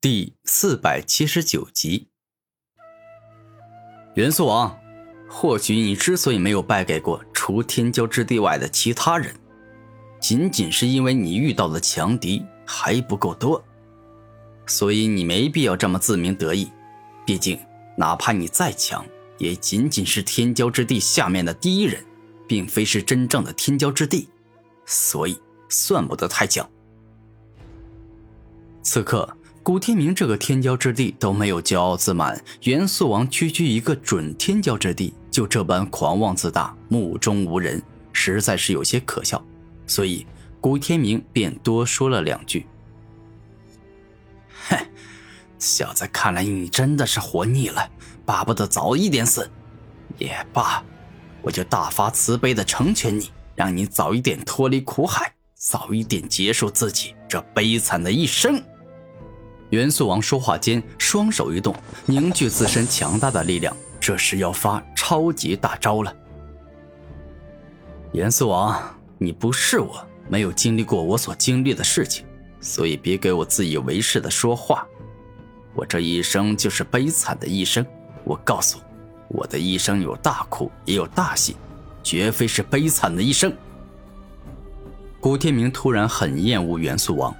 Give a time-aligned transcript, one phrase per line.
[0.00, 2.06] 第四百七十九集，
[4.14, 4.78] 元素王，
[5.28, 9.34] 或许你之所以没有败给过除天骄之地外的其他人，
[10.20, 13.60] 仅仅是因为你遇到的强敌还不够多，
[14.68, 16.70] 所以你没必要这么自鸣得意。
[17.26, 17.58] 毕竟，
[17.96, 19.04] 哪怕你再强，
[19.38, 22.06] 也仅仅是天骄之地下面的第一人，
[22.46, 24.28] 并非是真正的天骄之地，
[24.86, 25.36] 所以
[25.68, 26.70] 算不得太强。
[28.84, 29.28] 此刻。
[29.68, 39.44] 古天明这个天骄之地都没有骄傲自满，元素王区区一个准天骄之地就这般狂妄自大、目中无人，实在是有些可笑。
[39.86, 40.26] 所以
[40.58, 42.66] 古天明便多说了两句
[44.70, 44.78] ：“哼，
[45.58, 47.90] 小子，看来你真的是活腻了，
[48.24, 49.50] 巴不得早一点死。
[50.16, 50.82] 也罢，
[51.42, 58.58] 我就大发慈悲的成全你，让你早一点脱离苦海，早一点结束自己这悲惨的一生。”
[59.70, 61.74] 元素王说话间，双手一动，
[62.06, 66.14] 凝聚自身强大的力量，这是要发超级大招了。
[68.12, 68.80] 元素王，
[69.18, 72.24] 你不是我，没有经历过我所经历的事情，
[72.60, 74.86] 所以别给我自以为是的说话。
[75.74, 77.84] 我这一生就是悲惨的一生，
[78.24, 78.84] 我告诉你，
[79.28, 81.54] 我的一生有大苦也有大喜，
[82.02, 83.52] 绝非是悲惨的一生。
[85.20, 87.36] 古天明突然很厌恶元素王。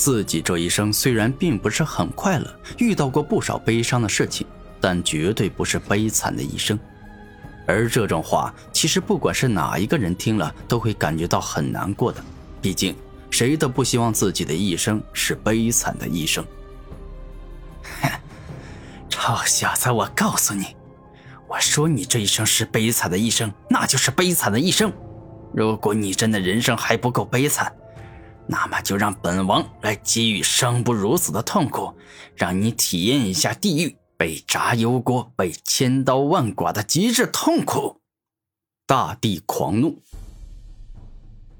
[0.00, 4.46] 自己这一生虽然并不是很快乐，遇到过不少悲伤的事情，
[4.80, 6.78] 但绝对不是悲惨的一生。
[7.66, 12.24] 而这种话，其实不管是哪一个人听了，都会感觉到很难过的。
[12.62, 12.96] 毕竟，
[13.28, 16.42] 谁都不希望自己的一生是悲惨的一生。
[18.00, 18.10] 哼，
[19.10, 20.74] 臭小子，我告诉你，
[21.46, 24.90] 我说你这一生是悲惨的一生，那就是悲惨的一生。
[25.52, 27.70] 如果你真的人生还不够悲惨，
[28.50, 31.94] 那么就让本王来给予生不如死的痛苦，
[32.34, 38.00] 让你体验一下地狱被炸油锅、被千刀万剐的极致痛苦！
[38.88, 40.02] 大地狂怒，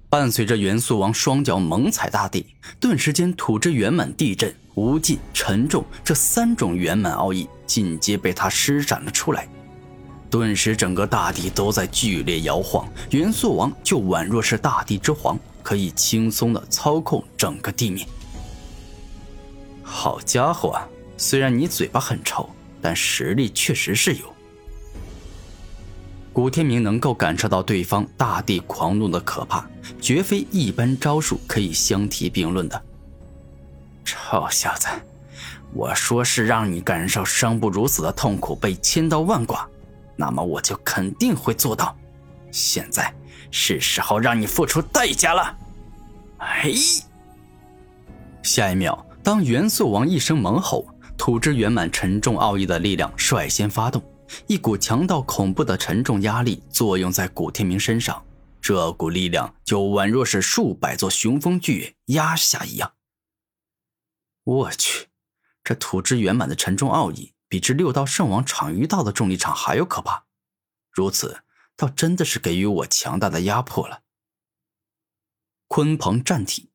[0.09, 9.49] 伴随着元素王双脚猛踩大地，顿时间土之圆满、地震、无尽、沉重这三种圆满奥义尽皆被他施展了出来。
[10.31, 15.39] 顿时，整个大地都在剧烈摇晃，元素王就宛若是大地之皇。
[15.63, 18.09] 可以轻松的操控整个地面。
[19.83, 20.81] 好家伙，
[21.19, 22.49] 虽然你嘴巴很臭，
[22.81, 24.25] 但实力确实是有。
[26.33, 29.69] 古天明能够感受到对方大地狂怒的可怕，
[30.01, 32.83] 绝非一般招数可以相提并论的。
[34.03, 34.89] 臭小子，
[35.75, 39.69] 我说是让你感受生不如死的痛苦，被千刀万剐，
[40.21, 41.97] 那么我就肯定会做到。
[42.53, 43.13] 现在。
[43.53, 45.59] 是时候让你付出代价了！
[46.39, 46.73] 哎，
[48.45, 50.87] 下一秒，当元素王一声猛吼，
[51.19, 54.01] 土之圆满沉重奥义的力量率先发动，
[54.47, 58.25] 一股强到恐怖的沉重压力作用在古天明身上，
[58.61, 62.93] 这股力量就宛若是数百座雄风巨压下一样。
[64.45, 65.09] 我去，
[65.65, 70.25] 这土之圆满的沉重奥义比之六道圣王场一道的重力场还要可怕，
[70.91, 71.43] 如此。
[71.77, 74.01] 倒真的是给予我强大的压迫了。
[75.67, 76.69] 鲲鹏战体，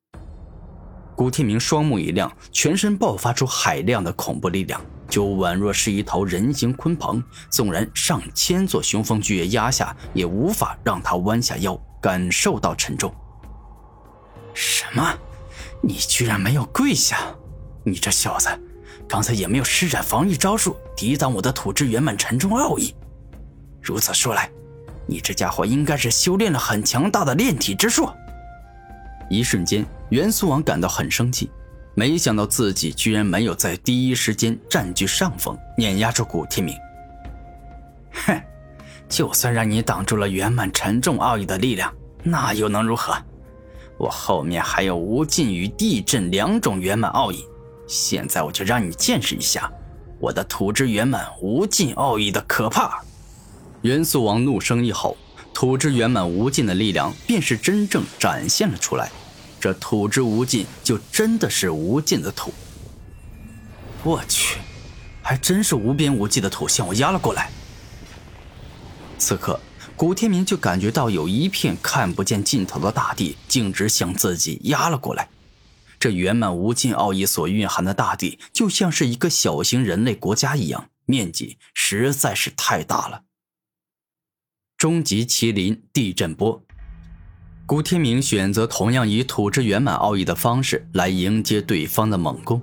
[1.16, 13.14] 古天明双目一亮，全身爆发出海量的恐怖力量，就宛若是一头人形鲲鹏，纵然上千座雄风巨岳压下，也无法让他弯下腰感受到沉重。
[14.54, 15.16] 什么？
[15.84, 17.32] 你居然没有跪下？
[17.84, 18.48] 你这小子，
[19.08, 22.94] 刚才也没有施展防御招数抵挡我的土之圆满沉重奥义。
[23.80, 24.50] 如此说来，
[25.06, 28.08] 你这家伙应该是修炼了很强大的炼体之术。
[29.30, 31.50] 一瞬间，元素王感到很生气，
[31.94, 36.76] 没想到自己居然没有在第一时间占据上风，碾压住古天明。
[38.12, 38.40] 哼，
[39.08, 43.16] 就算让你挡住了圆满沉重奥义的力量，那又能如何？
[43.98, 47.44] 我后面还有无尽与地震两种圆满奥义，
[47.86, 49.70] 现在我就让你见识一下
[50.18, 53.02] 我的土之圆满无尽奥义的可怕。
[53.82, 55.16] 元素王怒声一吼，
[55.54, 59.10] 土之圆满无尽的力量便是真正展现了出来。
[59.60, 62.52] 这土之无尽，就真的是无尽的土。
[64.02, 64.58] 我去，
[65.22, 67.50] 还真是无边无际的土向我压了过来。
[69.18, 69.58] 此刻，
[69.96, 75.28] 古天明就感觉到有一片看不见尽头的大地径直向自己压了过来。
[75.98, 83.22] 这圆满无尽奥义所蕴含的大地，就像是一个小型人类国家一样，面积实在是太大了。
[84.76, 86.62] 终极麒麟地震波，
[87.64, 92.60] 古天明选择同样以土之圆满奥义的方式来迎接对方的猛攻，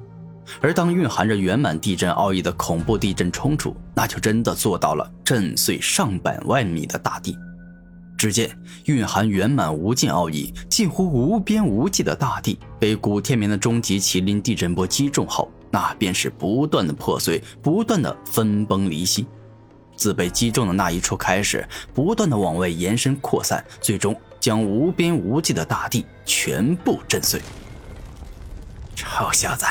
[0.61, 7.35] 而当蕴含着圆满地震奥义的恐怖地震冲出，那就真的做到了震碎上百万米的大地。
[8.23, 19.27] 只见蕴含圆满无尽奥义、近乎无边无际的大地，被古天明的终极麒麟地震波击中后，那便是不断的破碎，不断的分崩离析。
[19.97, 27.41] 自被击中的那一处开始，不断的往外延伸扩散，最终将无边无际的大地全部震碎。
[28.95, 29.65] 臭小子，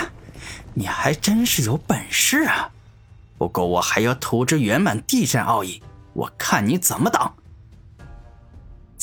[0.75, 2.69] 你还真是有本事啊！
[3.39, 5.83] 不过我还有土之圆满地震奥义，
[6.13, 7.35] 我看你怎么挡！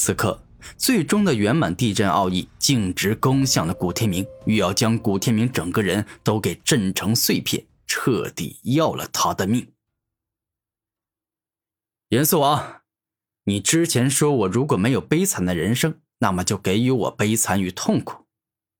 [0.01, 0.41] 此刻，
[0.77, 9.73] 最终的圆满地震奥义径直攻向了古天明，欲要将古天明整个人都给震成碎片，彻底要了他的命。
[12.07, 12.79] 元素王，
[13.43, 18.23] 你之前说我如果没有悲惨的人生，那么就给予我悲惨与痛苦。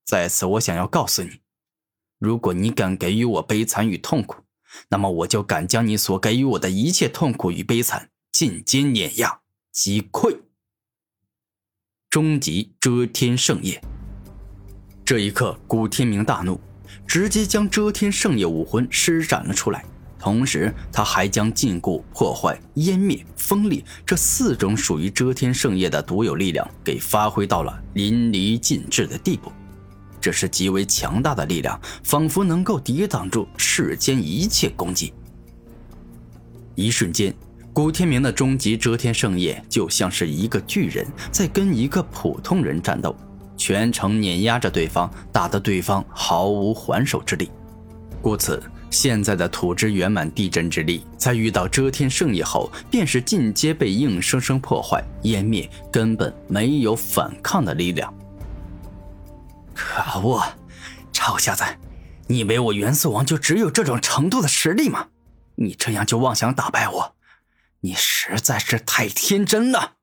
[0.05, 1.41] 在此，我想要告诉你，
[2.17, 4.43] 如果你敢给予我悲惨与痛苦，
[4.87, 10.43] 那么我就敢将你所给予我的一切痛苦与悲惨尽皆碾压击溃。
[12.09, 13.79] 终极遮天圣业。
[15.05, 16.59] 这一刻，古天明大怒，
[17.05, 19.85] 直接将遮天圣业武魂施展了出来。
[20.17, 29.51] 同时，他还将禁锢、破坏、湮灭、锋利这四种属于遮天圣业的独有力量给发挥到了淋漓尽致的地步。
[30.19, 35.13] 这是极为强大的力量，仿佛能够抵挡住世间一切攻击。
[36.73, 37.31] 一瞬间。
[37.71, 43.15] 古天明的终极遮天圣业就像是一个巨人在跟一个普通人战斗，
[43.55, 47.49] 全程碾压着对方，打得对方毫无还手之力。
[48.21, 58.13] 故此，现在的土之圆满地震之力，在遇到遮天圣业后，便是尽皆被硬生生破坏、湮灭，根本没有反抗的力量。
[59.73, 60.43] 可恶，
[61.13, 61.63] 臭小子，
[62.27, 65.07] 你以为我元素王就只有这种程度的实力吗？
[65.55, 67.15] 你这样就妄想打败我？
[67.81, 69.93] 你实在是太天真了！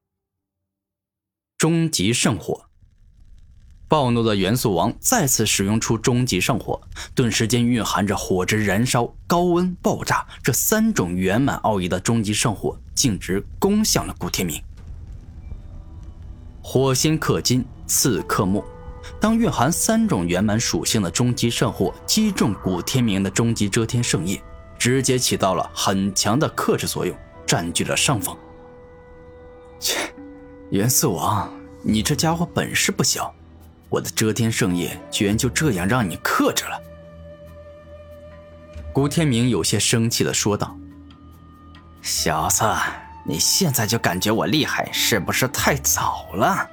[1.58, 2.66] 终极圣火，
[3.86, 6.80] 暴怒的元素王再次使用出终极圣火，
[7.14, 14.62] 顿时间蕴含着火之燃烧、高温爆炸这三种圆满奥义的终极圣火，径直攻向了古天明。
[16.62, 18.64] 火星克金，刺克木。
[19.20, 24.42] 当蕴含三种圆满属性的终极圣火击中古天明的终极遮天圣业，
[24.78, 27.16] 直接起到了很强的克制作用。
[27.46, 28.36] 占据了上风。
[29.78, 29.98] 切，
[30.70, 31.52] 元四王，
[31.82, 33.32] 你这家伙本事不小，
[33.88, 36.82] 我的遮天圣业居然就这样让你克制了。
[38.92, 40.74] 古天明有些生气的说道
[42.00, 42.64] ：“小子，
[43.24, 46.68] 你现在就感觉我厉害，是不是太早了？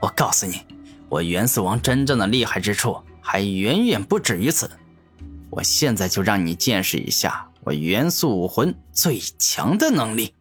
[0.00, 0.66] 我告诉你，
[1.08, 4.68] 我元四王真正的厉害之处还远远不止于此。
[5.48, 10.34] 我现在就让你见识一下。”我元素武魂最强的能力。